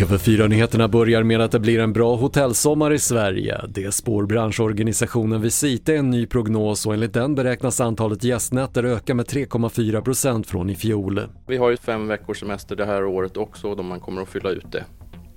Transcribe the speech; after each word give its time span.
TV4-nyheterna 0.00 0.88
börjar 0.88 1.22
med 1.22 1.40
att 1.40 1.52
det 1.52 1.60
blir 1.60 1.78
en 1.80 1.92
bra 1.92 2.16
hotellsommar 2.16 2.92
i 2.92 2.98
Sverige. 2.98 3.60
Det 3.68 3.94
spår 3.94 4.26
branschorganisationen 4.26 5.42
Visita 5.42 5.94
en 5.94 6.10
ny 6.10 6.26
prognos 6.26 6.86
och 6.86 6.94
enligt 6.94 7.14
den 7.14 7.34
beräknas 7.34 7.80
antalet 7.80 8.24
gästnätter 8.24 8.84
öka 8.84 9.14
med 9.14 9.26
3,4% 9.26 10.46
från 10.46 10.70
i 10.70 10.74
fjol. 10.74 11.20
Vi 11.46 11.56
har 11.56 11.70
ju 11.70 11.76
fem 11.76 12.08
veckors 12.08 12.40
semester 12.40 12.76
det 12.76 12.84
här 12.84 13.04
året 13.04 13.36
också 13.36 13.68
och 13.68 13.84
man 13.84 14.00
kommer 14.00 14.22
att 14.22 14.28
fylla 14.28 14.50
ut 14.50 14.72
det. 14.72 14.84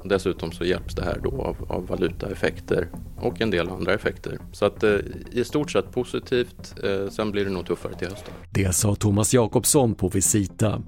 Dessutom 0.04 0.52
så 0.52 0.66
hjälps 0.66 0.96
det 0.96 1.04
här 1.04 1.20
då 1.24 1.42
av, 1.42 1.56
av 1.70 1.88
valutaeffekter 1.88 2.88
och 3.18 3.42
en 3.42 3.50
del 3.50 3.70
andra 3.70 3.94
effekter. 3.94 4.38
Så 4.52 4.66
att 4.66 4.84
eh, 4.84 4.96
i 5.32 5.44
stort 5.44 5.72
sett 5.72 5.92
positivt, 5.92 6.76
eh, 6.84 7.10
sen 7.10 7.32
blir 7.32 7.46
det 7.46 7.52
nog 7.52 7.66
tuffare 7.66 7.94
till 7.94 8.08
hösten. 8.08 8.34
Det 8.52 8.76
sa 8.76 8.96
Thomas 8.96 9.34
Jakobsson 9.34 9.96
på 9.96 10.08
Visita. 10.08 10.82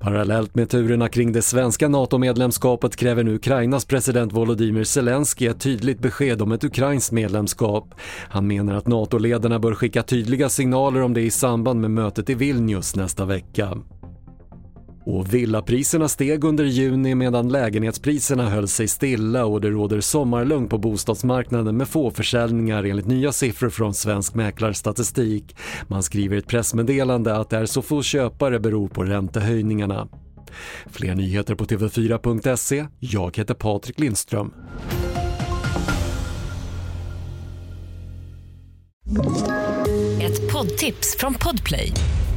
Parallellt 0.00 0.54
med 0.54 0.68
turerna 0.68 1.08
kring 1.08 1.32
det 1.32 1.42
svenska 1.42 1.88
NATO-medlemskapet 1.88 2.96
kräver 2.96 3.24
nu 3.24 3.34
Ukrainas 3.34 3.84
president 3.84 4.32
Volodymyr 4.32 4.84
Zelensky 4.84 5.46
ett 5.46 5.60
tydligt 5.60 5.98
besked 5.98 6.42
om 6.42 6.52
ett 6.52 6.64
ukrainskt 6.64 7.12
medlemskap. 7.12 7.94
Han 8.28 8.46
menar 8.46 8.74
att 8.74 8.86
NATO-ledarna 8.86 9.58
bör 9.58 9.74
skicka 9.74 10.02
tydliga 10.02 10.48
signaler 10.48 11.02
om 11.02 11.14
det 11.14 11.20
i 11.20 11.30
samband 11.30 11.80
med 11.80 11.90
mötet 11.90 12.30
i 12.30 12.34
Vilnius 12.34 12.96
nästa 12.96 13.24
vecka. 13.24 13.78
Och 15.12 15.34
villapriserna 15.34 16.08
steg 16.08 16.44
under 16.44 16.64
juni 16.64 17.14
medan 17.14 17.48
lägenhetspriserna 17.48 18.50
höll 18.50 18.68
sig 18.68 18.88
stilla 18.88 19.44
och 19.44 19.60
det 19.60 19.70
råder 19.70 20.00
sommarlugn 20.00 20.68
på 20.68 20.78
bostadsmarknaden 20.78 21.76
med 21.76 21.88
få 21.88 22.10
försäljningar 22.10 22.84
enligt 22.84 23.06
nya 23.06 23.32
siffror 23.32 23.70
från 23.70 23.94
Svensk 23.94 24.34
Mäklarstatistik. 24.34 25.56
Man 25.86 26.02
skriver 26.02 26.36
i 26.36 26.38
ett 26.38 26.46
pressmeddelande 26.46 27.36
att 27.36 27.50
det 27.50 27.56
är 27.56 27.66
så 27.66 27.82
få 27.82 28.02
köpare 28.02 28.60
beror 28.60 28.88
på 28.88 29.04
räntehöjningarna. 29.04 30.08
Fler 30.86 31.14
nyheter 31.14 31.54
på 31.54 31.64
TV4.se. 31.64 32.86
Jag 32.98 33.36
heter 33.36 33.54
Patrik 33.54 34.00
Lindström. 34.00 34.52
Ett 40.22 40.52
poddtips 40.52 41.16
från 41.18 41.34
Podplay. 41.34 41.92